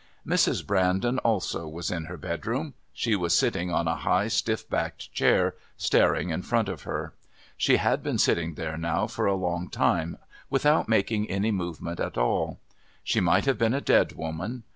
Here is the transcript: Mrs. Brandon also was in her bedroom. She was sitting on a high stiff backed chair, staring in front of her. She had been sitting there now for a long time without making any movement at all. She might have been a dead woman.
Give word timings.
Mrs. 0.25 0.65
Brandon 0.65 1.19
also 1.19 1.67
was 1.67 1.91
in 1.91 2.05
her 2.05 2.17
bedroom. 2.17 2.73
She 2.91 3.15
was 3.15 3.37
sitting 3.37 3.69
on 3.69 3.87
a 3.87 3.97
high 3.97 4.29
stiff 4.29 4.67
backed 4.67 5.13
chair, 5.13 5.53
staring 5.77 6.31
in 6.31 6.41
front 6.41 6.67
of 6.69 6.81
her. 6.89 7.13
She 7.55 7.77
had 7.77 8.01
been 8.01 8.17
sitting 8.17 8.55
there 8.55 8.77
now 8.77 9.05
for 9.05 9.27
a 9.27 9.35
long 9.35 9.69
time 9.69 10.17
without 10.49 10.89
making 10.89 11.29
any 11.29 11.51
movement 11.51 11.99
at 11.99 12.17
all. 12.17 12.57
She 13.03 13.19
might 13.19 13.45
have 13.45 13.59
been 13.59 13.75
a 13.75 13.79
dead 13.81 14.13
woman. 14.13 14.63